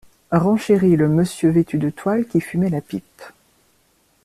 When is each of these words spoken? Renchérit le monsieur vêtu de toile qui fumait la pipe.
Renchérit 0.31 0.95
le 0.95 1.07
monsieur 1.07 1.51
vêtu 1.51 1.77
de 1.77 1.91
toile 1.91 2.25
qui 2.25 2.41
fumait 2.41 2.71
la 2.71 2.81
pipe. 2.81 3.21